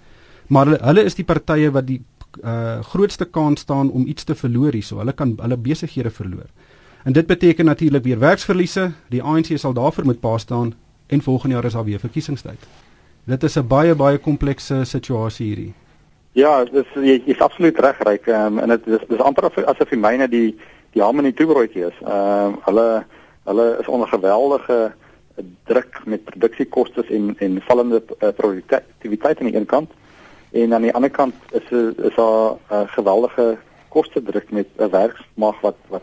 maar 0.46 0.66
hulle, 0.66 0.78
hulle 0.82 1.04
is 1.04 1.14
die 1.14 1.24
partye 1.24 1.70
wat 1.70 1.86
die 1.86 2.00
uh, 2.44 2.80
grootste 2.80 3.24
kans 3.24 3.60
staan 3.60 3.90
om 3.90 4.06
iets 4.06 4.24
te 4.24 4.34
verloor 4.34 4.72
hierso. 4.72 4.98
Hulle 4.98 5.12
kan 5.12 5.36
hulle 5.36 5.56
besighede 5.56 6.10
verloor. 6.10 6.48
En 7.04 7.12
dit 7.12 7.26
beteken 7.26 7.64
natuurlik 7.64 8.02
weer 8.02 8.18
werksverliese. 8.18 8.90
Die 9.08 9.22
ANC 9.22 9.46
sal 9.54 9.72
daarvoor 9.72 10.04
moet 10.04 10.20
pa 10.20 10.38
staan 10.38 10.74
en 11.06 11.22
volgende 11.22 11.54
jaar 11.54 11.64
is 11.64 11.72
daar 11.72 11.84
weer 11.84 11.98
verkiesingstyd. 11.98 12.66
Dit 13.24 13.42
is 13.42 13.56
'n 13.56 13.66
baie 13.66 13.94
baie 13.94 14.18
komplekse 14.18 14.84
situasie 14.84 15.46
hierdie. 15.46 15.74
Ja, 16.32 16.64
dis 16.64 16.86
jy 16.94 17.22
is 17.24 17.38
absoluut 17.38 17.78
reg 17.78 17.98
ryk 17.98 18.26
um, 18.26 18.58
en 18.58 18.68
dit 18.68 18.86
is 18.86 18.98
dis 19.08 19.20
amper 19.20 19.44
asof 19.66 19.88
die 19.88 19.98
myne 19.98 20.28
die 20.28 20.58
die 20.92 21.02
hom 21.02 21.18
in 21.18 21.24
die 21.24 21.34
toebroodjie 21.34 21.86
is. 21.86 21.98
Ehm 22.00 22.46
um, 22.46 22.58
hulle 22.64 23.04
hulle 23.44 23.76
is 23.80 23.88
onder 23.88 24.08
geweldige 24.08 24.92
druk 25.64 26.00
met 26.04 26.24
produksiekoste 26.24 27.04
en 27.08 27.34
en 27.38 27.60
vallende 27.62 28.02
uh, 28.20 28.28
produktiwiteit 28.36 29.40
aan 29.40 29.50
die 29.50 29.56
een 29.56 29.66
kant 29.66 29.90
en 30.52 30.74
aan 30.74 30.82
die 30.82 30.94
ander 30.94 31.10
kant 31.10 31.34
is 31.50 31.70
is 32.08 32.14
daar 32.14 32.50
'n 32.50 32.58
uh, 32.72 32.80
geweldige 32.86 33.58
koste 33.88 34.22
druk 34.22 34.50
met 34.50 34.68
'n 34.76 34.90
werksmag 34.90 35.60
wat 35.60 35.76
wat 35.88 36.02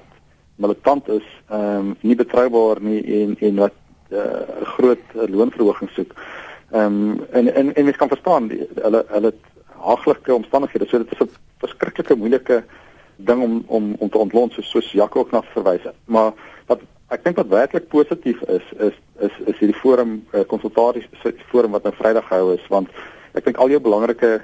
militant 0.59 1.07
is, 1.07 1.27
ehm 1.49 1.77
um, 1.77 1.95
nie 2.01 2.15
betroubaar 2.15 2.81
nie 2.81 2.99
en 3.21 3.35
en 3.39 3.55
wat 3.65 3.75
'n 4.09 4.15
uh, 4.15 4.65
groot 4.75 5.05
uh, 5.15 5.27
loonverhoging 5.27 5.89
soek. 5.95 6.13
Ehm 6.71 6.85
um, 6.85 7.25
en 7.31 7.53
en 7.53 7.73
en 7.75 7.83
mens 7.83 7.97
kan 7.97 8.07
verstaan 8.07 8.47
die, 8.47 8.67
hulle 8.81 9.05
hulle 9.07 9.33
haaglike 9.79 10.33
omstandighede. 10.33 10.87
So 10.87 10.97
dit 10.97 11.11
is 11.11 11.19
'n 11.19 11.29
verskriklike 11.57 12.15
moeilike 12.15 12.63
ding 13.15 13.43
om 13.43 13.63
om 13.67 13.95
om 13.99 14.09
te 14.09 14.17
ontlont 14.17 14.53
soos 14.53 14.69
soos 14.69 14.91
Jaco 14.91 15.19
ook 15.19 15.31
na 15.31 15.41
verwys 15.53 15.83
het. 15.83 15.95
Maar 16.05 16.31
wat 16.65 16.81
ek 17.07 17.23
dink 17.23 17.35
wat 17.35 17.47
werklik 17.47 17.87
positief 17.87 18.41
is 18.41 18.65
is 18.77 18.95
is 19.19 19.33
is 19.45 19.57
hierdie 19.57 19.81
forum 19.81 20.25
uh, 20.33 20.45
konsultasie 20.47 21.07
forum 21.51 21.71
wat 21.71 21.83
nou 21.83 21.93
Vrydag 21.95 22.27
gehou 22.27 22.53
is 22.53 22.67
want 22.67 22.89
ek 23.33 23.45
dink 23.45 23.57
al 23.57 23.69
jou 23.69 23.79
belangrike 23.79 24.41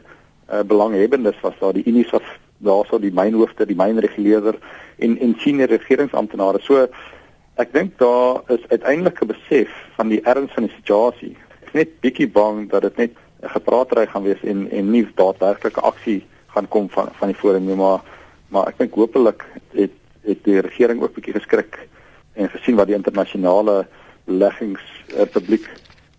uh, 0.50 0.64
belanghebbendes 0.64 1.40
was 1.42 1.54
daar 1.60 1.74
die 1.74 1.86
Unis 1.86 2.10
was 2.10 2.26
daarso 2.58 3.00
die 3.00 3.14
mynhoofde, 3.14 3.66
die 3.66 3.76
mynreguleerder 3.76 4.58
en 4.98 5.18
en 5.20 5.36
senior 5.40 5.70
regeringsamptenare. 5.70 6.62
So 6.62 6.88
ek 7.56 7.74
dink 7.74 7.98
daar 8.00 8.42
is 8.52 8.64
uiteindelik 8.70 9.22
'n 9.22 9.28
besef 9.28 9.70
van 9.96 10.08
die 10.08 10.22
erns 10.24 10.52
van 10.54 10.64
die 10.64 10.76
situasie. 10.76 11.36
Ek 11.66 11.74
net 11.74 12.00
bietjie 12.02 12.28
bang 12.28 12.70
dat 12.70 12.82
dit 12.82 12.98
net 12.98 13.12
'n 13.44 13.50
gepraatery 13.50 14.08
gaan 14.08 14.24
wees 14.24 14.44
en 14.44 14.72
en 14.72 14.92
nie 14.92 15.08
daadwerklike 15.16 15.82
aksie 15.82 16.24
gaan 16.48 16.68
kom 16.68 16.90
van 16.90 17.10
van 17.12 17.28
die 17.28 17.38
forum 17.38 17.66
nie, 17.66 17.76
maar 17.76 18.02
maar 18.50 18.68
ek 18.68 18.78
dink 18.78 18.94
hopelik 18.94 19.46
het 19.72 19.92
het 20.24 20.44
die 20.44 20.60
regering 20.60 21.02
ook 21.02 21.14
bietjie 21.14 21.34
geskrik 21.34 21.88
en 22.34 22.50
gesien 22.50 22.76
wat 22.76 22.88
die 22.88 22.96
internasionale 22.96 23.86
beleggings 24.26 24.82
uh, 25.18 25.26
publiek 25.32 25.70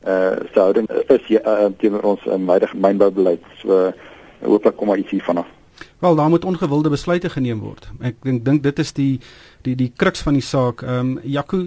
uh 0.06 0.36
se 0.52 0.60
houding 0.60 0.88
is 0.90 1.30
uh, 1.30 1.66
teenoor 1.78 2.02
ons 2.02 2.24
huidige 2.24 2.76
mynboubeleid. 2.76 3.42
So 3.58 3.92
hooplik 4.40 4.76
kom 4.76 4.86
maar 4.86 4.98
iets 4.98 5.10
hiervan 5.10 5.42
af. 5.42 5.55
Wel, 5.98 6.14
daar 6.14 6.28
moet 6.28 6.44
ongewilde 6.44 6.90
besluite 6.92 7.30
geneem 7.30 7.60
word. 7.64 7.88
Ek 8.04 8.18
dink 8.22 8.44
dink 8.44 8.62
dit 8.62 8.78
is 8.78 8.92
die 8.92 9.20
die 9.64 9.74
die 9.76 9.92
kruks 9.96 10.20
van 10.26 10.36
die 10.36 10.44
saak. 10.44 10.82
Ehm 10.84 11.16
um, 11.16 11.20
Jaco 11.24 11.62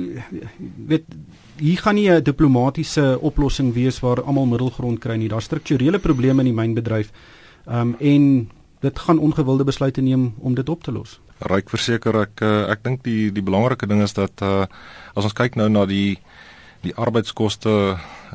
weet 0.87 1.05
hier 1.57 1.81
gaan 1.81 1.95
nie 1.95 2.09
'n 2.09 2.23
diplomatisiese 2.23 3.17
oplossing 3.21 3.73
wees 3.73 3.99
waar 3.99 4.23
almal 4.23 4.45
middelgrond 4.45 4.99
kry 4.99 5.17
nie. 5.17 5.29
Daar's 5.29 5.45
strukturele 5.45 5.99
probleme 5.99 6.41
in 6.41 6.53
die 6.53 6.61
mynbedryf. 6.61 7.11
Ehm 7.65 7.79
um, 7.79 7.95
en 7.99 8.49
dit 8.79 8.99
gaan 8.99 9.19
ongewilde 9.19 9.63
besluite 9.63 10.01
neem 10.01 10.33
om 10.39 10.53
dit 10.55 10.69
op 10.69 10.83
te 10.83 10.91
los. 10.91 11.19
Ryk 11.39 11.69
verseker 11.69 12.21
ek 12.21 12.41
uh, 12.41 12.69
ek 12.69 12.83
dink 12.83 13.03
die 13.03 13.31
die 13.31 13.43
belangrike 13.43 13.87
ding 13.87 14.01
is 14.01 14.13
dat 14.13 14.41
uh, 14.41 14.65
as 15.15 15.23
ons 15.23 15.33
kyk 15.33 15.55
nou 15.55 15.69
na 15.69 15.85
die 15.85 16.19
die 16.83 16.95
arbeidskoste 16.95 17.71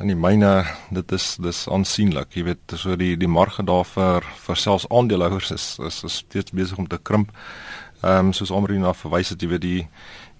in 0.02 0.10
die 0.10 0.18
myne 0.18 0.64
dit 0.92 1.12
is 1.16 1.34
dis 1.40 1.64
aansienlik. 1.72 2.34
Jy 2.36 2.44
weet 2.50 2.74
so 2.76 2.96
die 3.00 3.14
die 3.16 3.30
marge 3.30 3.64
daar 3.64 3.86
vir 3.88 4.26
vir 4.46 4.60
selfs 4.60 4.88
aandeelhouers 4.90 5.52
is 5.54 5.68
is, 5.86 6.02
is 6.04 6.20
steeds 6.24 6.52
besig 6.52 6.78
om 6.78 6.88
te 6.88 7.00
krimp. 7.00 7.32
Ehm 8.02 8.28
um, 8.28 8.32
soos 8.36 8.52
Omrina 8.52 8.92
verwys 8.92 9.32
het 9.32 9.42
jy 9.42 9.48
weet 9.54 9.64
die 9.64 9.82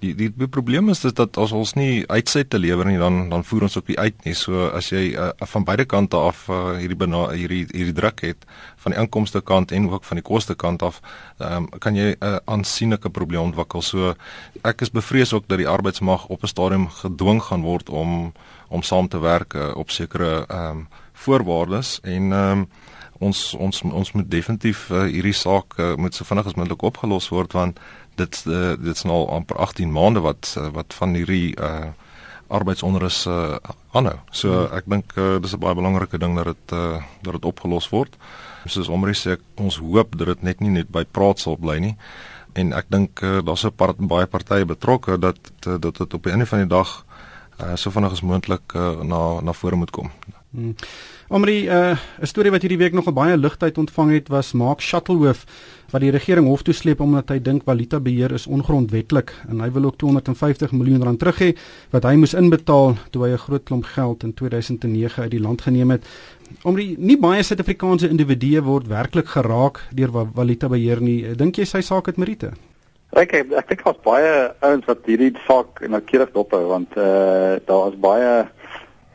die 0.03 0.13
die, 0.15 0.29
die 0.37 0.49
probleem 0.49 0.89
is 0.93 1.03
dat 1.05 1.39
as 1.41 1.53
ons 1.53 1.75
nie 1.79 2.05
uitset 2.09 2.51
te 2.51 2.59
lewer 2.59 2.87
nie 2.89 2.99
dan 2.99 3.29
dan 3.31 3.45
voer 3.45 3.67
ons 3.69 3.77
ook 3.79 3.89
nie 3.89 3.99
uit 3.99 4.25
nie. 4.25 4.35
So 4.35 4.69
as 4.75 4.91
jy 4.93 5.15
uh, 5.15 5.31
van 5.55 5.65
beide 5.65 5.85
kante 5.85 6.17
af 6.17 6.47
uh, 6.49 6.77
hierdie 6.81 6.99
hierdie 7.35 7.65
hierdie 7.71 7.97
druk 7.97 8.25
het 8.27 8.47
van 8.85 8.93
die 8.93 9.01
inkomste 9.01 9.41
kant 9.41 9.73
en 9.73 9.91
ook 9.91 10.05
van 10.05 10.21
die 10.21 10.27
koste 10.27 10.55
kant 10.55 10.83
af, 10.83 11.01
um, 11.39 11.69
kan 11.79 11.97
jy 11.97 12.15
'n 12.15 12.25
uh, 12.25 12.39
aansienlike 12.45 13.11
probleem 13.11 13.53
ontwikkel. 13.53 13.83
So 13.83 14.15
ek 14.63 14.81
is 14.81 14.91
bevrees 14.91 15.33
ook 15.33 15.49
dat 15.49 15.59
die 15.59 15.69
arbeidsmag 15.69 16.27
op 16.29 16.43
'n 16.43 16.47
stadium 16.47 16.89
gedwing 16.89 17.43
gaan 17.43 17.63
word 17.63 17.89
om 17.91 18.33
om 18.69 18.83
saam 18.83 19.09
te 19.09 19.19
werk 19.19 19.55
uh, 19.55 19.77
op 19.77 19.91
sekere 19.91 20.45
ehm 20.49 20.71
um, 20.71 20.89
voorwaardes 21.13 22.01
en 22.03 22.33
ehm 22.33 22.59
um, 22.59 22.69
ons 23.19 23.55
ons 23.55 23.83
ons 23.83 24.13
moet 24.13 24.31
definitief 24.31 24.89
uh, 24.91 25.05
hierdie 25.11 25.37
saak 25.37 25.79
uh, 25.79 25.95
moet 26.01 26.15
so 26.15 26.27
vinnig 26.29 26.47
as 26.51 26.57
moontlik 26.59 26.83
opgelos 26.83 27.29
word 27.33 27.55
want 27.57 27.79
dit 28.15 28.45
uh, 28.47 28.75
dit 28.79 28.95
is 28.95 29.07
nou 29.09 29.29
amper 29.29 29.57
18 29.57 29.93
maande 29.93 30.21
wat 30.25 30.55
uh, 30.59 30.71
wat 30.75 30.95
van 30.95 31.15
hierdie 31.15 31.55
uh 31.61 31.93
arbeidsonrus 32.55 33.25
uh 33.27 33.57
aanhou. 33.97 34.19
So 34.31 34.53
hmm. 34.53 34.77
ek 34.77 34.85
dink 34.87 35.17
uh, 35.17 35.39
dis 35.43 35.55
'n 35.57 35.63
baie 35.63 35.75
belangrike 35.75 36.19
ding 36.19 36.37
dat 36.37 36.53
dit 36.53 36.77
uh 36.77 37.03
dat 37.23 37.33
dit 37.33 37.45
opgelos 37.45 37.89
word. 37.89 38.17
Soos 38.67 38.89
Omri 38.89 39.13
sê, 39.13 39.37
ons 39.61 39.77
hoop 39.77 40.17
dat 40.17 40.27
dit 40.27 40.43
net 40.43 40.61
nie 40.61 40.71
net 40.71 40.89
by 40.89 41.05
praat 41.05 41.39
sal 41.39 41.57
bly 41.57 41.79
nie. 41.79 41.97
En 42.55 42.73
ek 42.73 42.87
dink 42.89 43.21
uh, 43.23 43.41
daar's 43.45 43.65
'n 43.65 43.75
part, 43.77 43.97
baie 43.99 44.27
partye 44.27 44.65
betrokke 44.65 45.19
dat 45.19 45.39
dat 45.61 45.97
dit 45.97 46.15
op 46.15 46.23
die 46.23 46.33
einde 46.33 46.47
van 46.47 46.59
die 46.59 46.69
dag 46.71 47.05
uh 47.61 47.77
so 47.77 47.91
vinnig 47.91 48.13
as 48.13 48.23
moontlik 48.23 48.75
uh, 48.75 49.03
na 49.03 49.41
na 49.41 49.53
vore 49.53 49.77
moet 49.77 49.91
kom. 49.91 50.11
Hmm. 50.51 50.75
Omri, 51.29 51.65
'n 51.65 51.73
uh, 51.73 51.97
storie 52.23 52.51
wat 52.53 52.61
hierdie 52.61 52.79
week 52.79 52.93
nogal 52.93 53.15
baie 53.17 53.37
ligtheid 53.37 53.79
ontvang 53.81 54.11
het 54.13 54.29
was 54.29 54.53
Mark 54.53 54.81
Shuttleworth 54.81 55.47
wat 55.91 56.03
die 56.03 56.11
regering 56.13 56.47
hof 56.47 56.63
toe 56.63 56.75
sleep 56.75 57.01
omdat 57.01 57.31
hy 57.33 57.39
dink 57.41 57.63
valuta 57.65 58.01
beheer 58.01 58.33
is 58.37 58.45
ongrondwetlik 58.47 59.33
en 59.49 59.63
hy 59.65 59.71
wil 59.73 59.89
ook 59.89 59.97
250 59.97 60.73
miljoen 60.77 61.03
rand 61.03 61.19
terug 61.19 61.39
hê 61.41 61.55
wat 61.97 62.05
hy 62.05 62.17
moes 62.21 62.35
inbetaal 62.35 62.97
toe 63.11 63.25
hy 63.25 63.31
'n 63.33 63.39
groot 63.39 63.65
klomp 63.65 63.85
geld 63.85 64.23
in 64.23 64.35
2009 64.35 65.23
uit 65.23 65.31
die 65.31 65.41
land 65.41 65.63
geneem 65.63 65.91
het. 65.91 66.05
Om 66.63 66.77
die, 66.77 66.95
nie 66.99 67.17
baie 67.17 67.43
Suid-Afrikaanse 67.43 68.09
individue 68.09 68.61
word 68.61 68.87
werklik 68.87 69.27
geraak 69.27 69.81
deur 69.93 70.29
valuta 70.35 70.69
beheer 70.69 71.01
nie. 71.01 71.35
Dink 71.35 71.57
jy 71.57 71.65
sy 71.65 71.81
saak 71.81 72.07
het 72.07 72.17
meriete? 72.17 72.53
Ek 73.13 73.33
ek, 73.33 73.49
dink 73.69 73.85
daar's 73.85 74.03
baie 74.05 74.53
ouens 74.61 74.85
wat 74.85 75.07
hierdie 75.07 75.33
saak 75.47 75.81
noukeurig 75.89 76.33
dophou 76.33 76.67
want 76.69 76.93
eh 76.97 77.03
uh, 77.03 77.61
daar 77.65 77.93
is 77.93 77.99
baie 77.99 78.47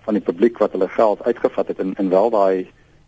van 0.09 0.17
die 0.17 0.25
publiek 0.25 0.57
wat 0.57 0.73
hulle 0.73 0.89
geld 0.89 1.23
uitgevat 1.23 1.67
het 1.67 1.79
en 1.79 1.93
en 2.01 2.09
wel 2.09 2.29
daai 2.33 2.67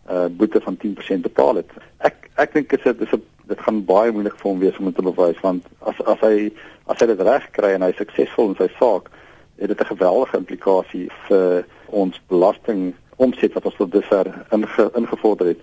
uh 0.09 0.25
boete 0.37 0.61
van 0.61 0.77
10% 0.83 1.21
betaal 1.25 1.55
het. 1.61 1.71
Ek 1.97 2.29
ek 2.43 2.53
dink 2.53 2.69
dit 2.69 3.01
is 3.05 3.13
'n 3.13 3.23
dit 3.51 3.61
gaan 3.65 3.85
baie 3.85 4.11
moeilik 4.11 4.37
vir 4.37 4.49
hom 4.49 4.59
wees 4.59 4.77
om 4.77 4.85
dit 4.85 4.95
te 4.95 5.07
bewys 5.07 5.39
want 5.41 5.65
as 5.79 5.97
as 6.13 6.19
hy 6.21 6.51
as 6.85 6.99
hy 7.01 7.07
dit 7.09 7.21
reg 7.21 7.47
kry 7.57 7.71
en 7.73 7.81
hy 7.81 7.91
suksesvol 7.97 8.51
in 8.51 8.59
sy 8.59 8.67
saak, 8.79 9.09
het 9.57 9.69
dit 9.73 9.81
'n 9.81 9.93
geweldige 9.93 10.37
implikasie 10.37 11.07
vir 11.27 11.65
ons 11.89 12.21
belasting 12.27 12.93
omset 13.15 13.53
wat 13.53 13.65
ons 13.65 13.75
tot 13.75 13.91
dusver 13.91 14.27
inge, 14.51 14.91
ingevorder 14.95 15.47
het. 15.47 15.61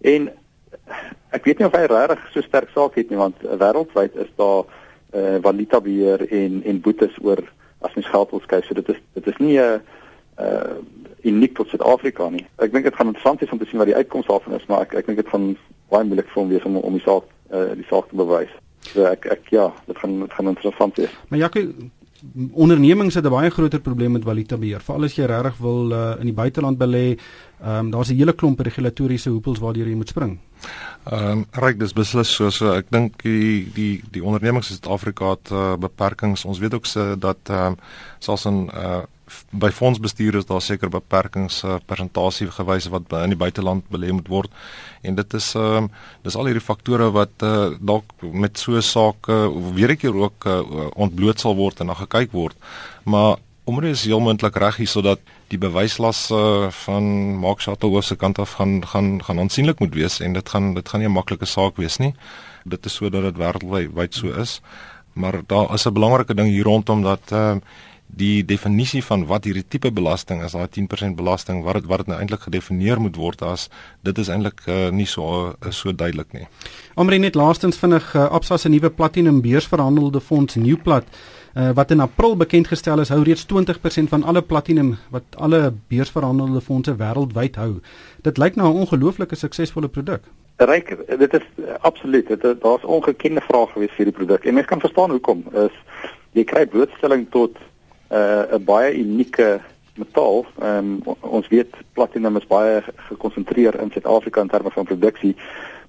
En 0.00 0.30
ek 1.30 1.44
weet 1.44 1.58
nie 1.58 1.66
of 1.66 1.78
hy 1.78 1.86
regtig 1.86 2.26
so 2.32 2.40
sterk 2.40 2.68
saak 2.74 2.94
het 2.94 3.10
nie 3.10 3.18
want 3.18 3.36
wêreldwyd 3.42 4.16
is 4.16 4.32
daar 4.36 4.64
uh 5.14 5.38
valuta 5.42 5.80
beheer 5.80 6.26
en 6.30 6.62
en 6.64 6.80
boetes 6.80 7.14
oor 7.22 7.42
as 7.80 7.94
mens 7.94 8.10
geld 8.10 8.30
wil 8.30 8.40
skei. 8.40 8.62
So 8.62 8.74
dit 8.74 8.88
is 8.88 9.00
dit 9.14 9.26
is 9.26 9.38
nie 9.38 9.58
'n 9.58 9.62
uh 9.62 9.78
uniek 11.22 11.54
tot 11.54 11.68
Suid-Afrika 11.68 12.30
nie. 12.30 12.46
Ek 12.56 12.72
dink 12.72 12.84
dit 12.84 12.96
gaan 12.96 13.10
interessant 13.12 13.40
wees 13.40 13.52
om 13.52 13.58
te 13.58 13.68
sien 13.68 13.78
wat 13.78 13.90
die 13.90 13.96
uitkoms 13.96 14.26
daarvan 14.26 14.56
is, 14.56 14.66
maar 14.68 14.86
ek 14.86 14.94
ek 14.94 15.06
dink 15.06 15.20
dit 15.20 15.32
gaan 15.32 15.56
baie 15.92 16.04
moeilik 16.04 16.28
vir 16.32 16.42
hom 16.42 16.52
wees 16.52 16.66
om 16.68 16.76
om 16.80 16.98
die 16.98 17.04
saak 17.04 17.24
uh 17.52 17.70
die 17.76 17.88
saak 17.90 18.08
te 18.10 18.16
bewys. 18.16 18.52
So 18.92 19.04
ek 19.04 19.26
ek 19.26 19.50
ja, 19.54 19.70
dit 19.86 19.98
gaan 19.98 20.20
dit 20.20 20.36
gaan 20.36 20.52
interessant 20.54 20.96
wees. 20.96 21.16
Maar 21.28 21.38
Jacques 21.44 21.68
ondernemings 22.52 23.14
het 23.14 23.24
'n 23.24 23.30
baie 23.30 23.50
groter 23.50 23.80
probleem 23.80 24.12
met 24.12 24.24
valuta 24.24 24.56
beheer. 24.56 24.80
Veral 24.80 25.04
as 25.04 25.14
jy 25.14 25.24
regtig 25.24 25.56
wil 25.56 25.92
uh, 25.92 26.14
in 26.18 26.26
die 26.26 26.34
buiteland 26.34 26.78
belê, 26.78 27.18
ehm 27.60 27.78
um, 27.78 27.90
daar's 27.90 28.10
'n 28.10 28.16
hele 28.16 28.32
klomp 28.32 28.60
regulatoriese 28.60 29.30
hoepels 29.30 29.58
waardeur 29.58 29.88
jy 29.88 29.94
moet 29.94 30.08
spring. 30.08 30.38
Ehm 31.04 31.30
um, 31.30 31.46
reg 31.50 31.76
dis 31.76 31.92
beslis 31.92 32.34
so 32.34 32.50
so 32.50 32.72
ek 32.72 32.86
dink 32.90 33.22
die 33.22 33.68
die 33.74 34.02
die 34.10 34.24
ondernemings 34.24 34.70
in 34.70 34.76
Suid-Afrika 34.76 35.30
het 35.30 35.50
uh, 35.50 35.76
beperkings. 35.76 36.44
Ons 36.44 36.58
weet 36.58 36.74
ook 36.74 36.86
se 36.86 37.16
dat 37.18 37.38
ehm 37.48 37.66
um, 37.66 37.76
selfs 38.18 38.44
in 38.44 38.70
uh 38.74 39.02
by 39.50 39.70
fondsbestuur 39.70 40.34
is 40.34 40.46
daar 40.46 40.62
seker 40.62 40.88
beperkings 40.88 41.62
uh, 41.64 41.76
persentasie 41.86 42.50
gewys 42.50 42.88
wat 42.92 43.12
in 43.22 43.34
die 43.34 43.38
buiteland 43.38 43.84
belê 43.90 44.12
moet 44.12 44.28
word. 44.28 44.50
En 45.02 45.14
dit 45.14 45.34
is 45.34 45.54
ehm 45.54 45.84
uh, 45.84 45.88
dis 46.22 46.36
al 46.36 46.50
hierdie 46.50 46.64
faktore 46.64 47.10
wat 47.10 47.42
uh, 47.42 47.70
dalk 47.80 48.04
met 48.20 48.58
so 48.58 48.76
'n 48.76 48.82
saak 48.82 49.28
uh, 49.28 49.48
weer 49.74 49.92
'n 49.92 49.96
keer 49.96 50.14
ook 50.14 50.44
uh, 50.46 50.62
ontbloot 50.94 51.40
sal 51.40 51.56
word 51.56 51.80
en 51.80 51.86
na 51.86 51.94
gekyk 51.94 52.32
word. 52.32 52.56
Maar 53.04 53.36
omdat 53.64 53.84
is 53.84 54.04
heel 54.04 54.20
moontlik 54.20 54.56
reg 54.56 54.76
hier 54.76 54.88
sodat 54.88 55.20
die 55.48 55.58
bewyslas 55.58 56.30
uh, 56.30 56.70
van 56.84 57.04
Mark 57.38 57.60
Shuttle 57.60 58.02
se 58.02 58.16
kant 58.16 58.38
af 58.38 58.52
gaan 58.58 58.86
gaan 58.86 59.22
gaan 59.24 59.38
aansienlik 59.38 59.78
moet 59.78 59.94
wees 59.94 60.20
en 60.20 60.32
dit 60.32 60.48
gaan 60.48 60.74
dit 60.74 60.88
gaan 60.88 61.00
nie 61.00 61.08
'n 61.08 61.12
maklike 61.12 61.46
saak 61.46 61.76
wees 61.76 61.96
nie. 61.98 62.14
Dit 62.64 62.86
is 62.86 62.94
sodat 62.94 63.22
dit 63.22 63.36
wêreldwyd 63.36 64.14
so 64.14 64.26
is. 64.26 64.60
Maar 65.12 65.42
daar 65.46 65.74
is 65.74 65.86
'n 65.86 65.92
belangrike 65.92 66.34
ding 66.34 66.48
hier 66.48 66.64
rondom 66.64 67.02
dat 67.02 67.20
ehm 67.32 67.56
uh, 67.56 67.62
die 68.16 68.44
definisie 68.44 69.02
van 69.04 69.26
wat 69.30 69.44
hierdie 69.44 69.66
tipe 69.68 69.90
belasting 69.94 70.42
is, 70.44 70.52
daai 70.52 70.68
10% 70.68 71.16
belasting, 71.16 71.62
wat 71.64 71.80
het, 71.80 71.88
wat 71.90 72.04
dit 72.04 72.12
nou 72.12 72.18
eintlik 72.20 72.46
gedefinieer 72.46 73.00
moet 73.00 73.16
word 73.16 73.42
as 73.42 73.68
dit 74.06 74.18
is 74.18 74.28
eintlik 74.28 74.62
uh, 74.66 74.88
nie 74.90 75.06
so 75.06 75.52
uh, 75.52 75.70
so 75.70 75.92
duidelik 75.92 76.32
nie. 76.32 76.46
Omre 77.00 77.18
net 77.18 77.38
laastens 77.38 77.78
vinnig 77.78 78.14
uh, 78.14 78.28
Absa 78.30 78.58
se 78.58 78.68
nuwe 78.68 78.90
platinum 78.90 79.40
beursverhandelde 79.44 80.20
fonds 80.20 80.56
Newplat 80.56 81.06
uh, 81.54 81.70
wat 81.74 81.90
in 81.90 82.00
April 82.00 82.36
bekend 82.36 82.68
gestel 82.68 83.00
is, 83.00 83.08
hou 83.08 83.22
reeds 83.22 83.46
20% 83.52 84.10
van 84.12 84.22
alle 84.22 84.42
platinum 84.42 84.96
wat 85.10 85.24
alle 85.36 85.72
beursverhandelde 85.88 86.60
fondse 86.60 86.94
wêreldwyd 86.96 87.56
hou. 87.56 87.80
Dit 88.22 88.38
lyk 88.38 88.56
na 88.56 88.68
'n 88.68 88.84
ongelooflike 88.84 89.36
suksesvolle 89.36 89.88
produk. 89.88 90.22
Ryk, 90.56 90.96
dit 91.18 91.34
is 91.34 91.46
uh, 91.56 91.74
absoluut, 91.80 92.26
dit 92.28 92.60
daar's 92.62 92.84
ongekende 92.84 93.40
vrae 93.40 93.66
gewees 93.66 93.96
vir 93.96 94.04
die 94.04 94.14
produk. 94.14 94.44
En 94.44 94.54
mens 94.54 94.66
kan 94.66 94.80
verstaan 94.80 95.10
hoekom. 95.10 95.44
Is 95.52 95.72
jy 96.32 96.44
kry 96.44 96.66
blootstelling 96.66 97.26
tot 97.30 97.56
uh, 98.10 98.58
'n 98.58 98.64
baie 98.64 98.94
unieke 98.94 99.60
metaal. 99.94 100.44
Um, 100.62 101.02
ons 101.20 101.48
weet 101.48 101.74
platinum 101.92 102.36
is 102.36 102.46
baie 102.46 102.82
gekonsentreer 103.08 103.80
in 103.80 103.90
Suid-Afrika 103.90 104.40
in 104.40 104.48
terme 104.48 104.70
van 104.70 104.84
produksie, 104.84 105.36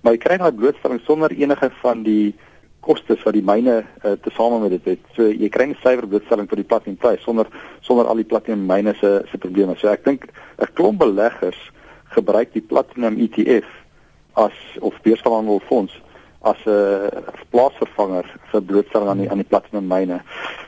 maar 0.01 0.13
jy 0.13 0.21
kry 0.23 0.37
daai 0.37 0.51
blootstelling 0.51 1.01
sonder 1.05 1.31
enige 1.31 1.69
van 1.81 2.03
die 2.03 2.33
kostes 2.81 3.21
wat 3.23 3.35
die 3.37 3.45
myne 3.45 3.83
uh, 4.01 4.15
tesame 4.25 4.59
met 4.63 4.73
dit 4.77 4.87
het. 4.95 5.03
So 5.15 5.29
jy 5.29 5.49
kry 5.49 5.69
'n 5.69 5.77
suiwer 5.81 6.07
blootstelling 6.07 6.49
vir 6.49 6.61
die 6.63 6.69
platinumprys 6.71 7.21
sonder 7.23 7.47
sonder 7.81 8.05
al 8.05 8.17
die 8.17 8.29
platinum 8.31 8.65
myne 8.65 8.93
se 8.99 9.21
se 9.31 9.37
probleme. 9.37 9.75
So 9.77 9.87
ek 9.87 10.03
dink 10.03 10.27
'n 10.57 10.73
klomp 10.73 10.99
beleggers 10.99 11.59
gebruik 12.15 12.53
die 12.53 12.65
platinum 12.65 13.17
ETF 13.17 13.69
as 14.33 14.57
of 14.79 14.95
beursverhandelfonds 15.03 15.93
as 16.41 16.57
'n 16.65 16.69
uh, 16.69 17.07
plaasvervanger 17.49 18.25
vir 18.51 18.61
blootstelling 18.61 19.09
aan 19.09 19.17
die 19.17 19.29
aan 19.29 19.41
die 19.43 19.51
platinum 19.51 19.87
myne. 19.87 20.21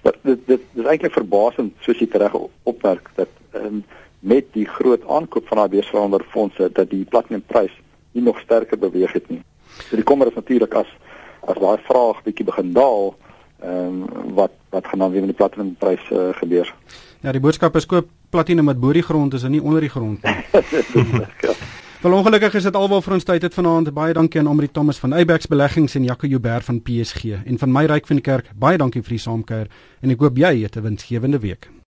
Dit 0.03 0.17
dit 0.21 0.47
dit 0.47 0.61
is 0.73 0.85
eintlik 0.85 1.13
verbasend 1.13 1.73
soos 1.81 1.99
jy 1.99 2.07
reg 2.11 2.35
opmerk 2.63 3.09
dat 3.15 3.29
um, 3.55 3.83
met 4.19 4.45
die 4.53 4.65
groot 4.65 5.07
aankoop 5.07 5.47
van 5.47 5.57
daai 5.57 5.69
beursverhandelde 5.69 6.25
fondse 6.29 6.69
dat 6.71 6.89
die 6.89 7.05
platinumprys 7.05 7.73
nie 8.11 8.23
nog 8.23 8.39
sterker 8.39 8.79
beweeg 8.79 9.11
het 9.11 9.29
nie. 9.29 9.41
So 9.89 9.95
die 9.95 10.05
kommer 10.05 10.27
is 10.27 10.37
natuurlik 10.37 10.73
as 10.73 10.87
as 11.47 11.59
daai 11.59 11.77
vraag 11.83 12.23
bietjie 12.23 12.45
begin 12.45 12.73
daal, 12.73 13.15
ehm 13.61 14.03
um, 14.03 14.33
wat 14.37 14.51
wat 14.69 14.87
gaan 14.87 14.99
dan 14.99 15.11
weer 15.11 15.25
met 15.25 15.35
die 15.35 15.41
platinumprys 15.41 16.09
uh, 16.11 16.29
gebeur? 16.33 16.73
Ja, 17.21 17.31
die 17.31 17.41
boodskap 17.41 17.75
is 17.75 17.85
koop 17.85 18.07
platinum 18.29 18.65
wat 18.65 18.79
bo 18.79 18.93
die 18.93 19.03
grond 19.03 19.33
is 19.33 19.43
en 19.43 19.51
nie 19.51 19.61
onder 19.61 19.81
die 19.81 19.89
grond 19.89 20.23
nie. 20.23 20.35
Wel 22.03 22.13
ongelukkig 22.13 22.53
is 22.53 22.65
dit 22.67 22.75
alwel 22.75 22.99
vir 23.01 23.13
ons 23.15 23.23
tyd 23.23 23.45
het 23.45 23.53
vanaand. 23.55 23.93
Baie 23.95 24.11
dankie 24.13 24.41
aan 24.41 24.49
Omri 24.51 24.67
Thomas 24.67 24.97
van 24.99 25.13
Eyebax 25.15 25.47
Beleggings 25.47 25.95
en 25.95 26.03
Jaco 26.03 26.27
Joubert 26.27 26.67
van 26.67 26.81
PSG 26.83 27.45
en 27.45 27.59
van 27.61 27.71
my 27.71 27.85
ryk 27.87 28.09
van 28.11 28.19
die 28.19 28.25
kerk. 28.25 28.49
Baie 28.59 28.77
dankie 28.77 29.01
vir 29.05 29.15
die 29.15 29.23
saamkuier 29.23 29.71
en 30.03 30.11
ek 30.11 30.25
hoop 30.27 30.35
jy 30.37 30.51
het 30.65 30.75
'n 30.75 30.83
winsgewende 30.83 31.39
week. 31.39 31.69